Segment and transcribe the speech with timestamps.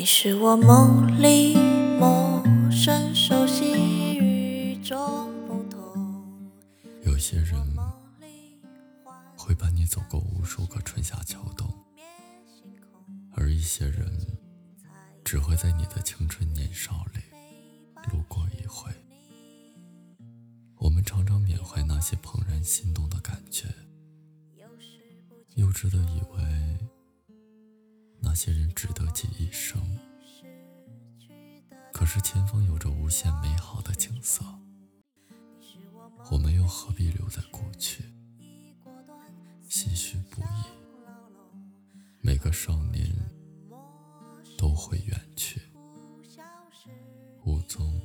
[0.00, 1.54] 你是我梦里
[1.98, 4.96] 陌生熟悉与众
[5.46, 6.50] 不同。
[7.04, 7.62] 有些人
[9.36, 11.68] 会伴你走过无数个春夏秋冬，
[13.32, 14.10] 而一些人
[15.22, 17.20] 只会在你的青春年少里
[18.10, 18.90] 路过一回。
[20.76, 23.66] 我们常常缅怀那些怦然心动的感觉，
[25.56, 26.89] 幼稚的以为。
[28.30, 29.82] 那些人值得记一生，
[31.92, 34.44] 可是前方有着无限美好的景色，
[36.30, 38.04] 我们又何必留在过去，
[39.68, 40.62] 唏嘘不已？
[42.20, 43.12] 每个少年
[44.56, 45.60] 都会远去，
[47.44, 48.00] 无踪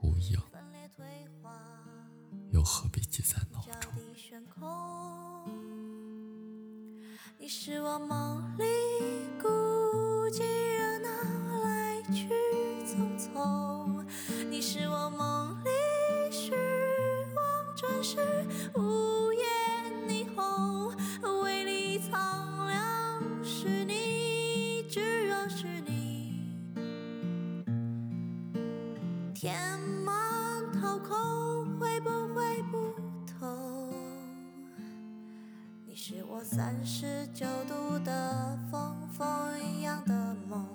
[0.00, 0.40] 无影，
[2.52, 3.92] 又何必记在脑中？
[7.40, 8.64] 你是我梦里
[29.40, 29.54] 填
[30.04, 30.12] 满
[30.72, 32.92] 掏空会不会不
[33.24, 33.94] 同？
[35.86, 39.26] 你是我三十九度的风，风
[39.62, 40.66] 一样的梦，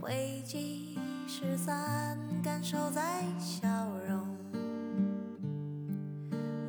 [0.00, 3.66] 灰烬失散，感受在笑
[4.08, 4.24] 容。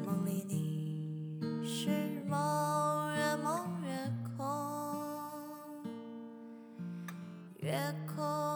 [0.04, 4.48] 梦里你是梦，越梦越空，
[7.60, 8.53] 越空。